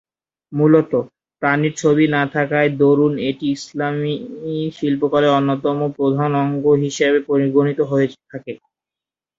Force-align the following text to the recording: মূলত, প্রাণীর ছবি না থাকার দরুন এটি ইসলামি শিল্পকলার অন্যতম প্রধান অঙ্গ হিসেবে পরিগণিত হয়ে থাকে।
মূলত, 0.53 0.91
প্রাণীর 1.41 1.73
ছবি 1.77 2.05
না 2.15 2.23
থাকার 2.33 2.65
দরুন 2.79 3.13
এটি 3.29 3.45
ইসলামি 3.55 4.13
শিল্পকলার 4.77 5.35
অন্যতম 5.39 5.77
প্রধান 5.97 6.31
অঙ্গ 6.43 6.65
হিসেবে 6.83 7.19
পরিগণিত 7.29 7.79
হয়ে 7.91 8.07
থাকে। 8.31 8.53